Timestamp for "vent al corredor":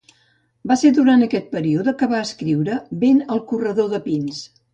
3.05-3.93